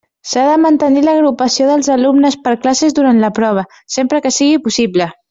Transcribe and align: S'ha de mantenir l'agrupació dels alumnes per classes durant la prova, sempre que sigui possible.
S'ha 0.27 0.43
de 0.45 0.53
mantenir 0.61 1.03
l'agrupació 1.07 1.67
dels 1.71 1.89
alumnes 1.97 2.37
per 2.47 2.55
classes 2.63 2.97
durant 3.01 3.21
la 3.25 3.31
prova, 3.41 3.67
sempre 3.97 4.23
que 4.25 4.33
sigui 4.39 4.63
possible. 4.69 5.11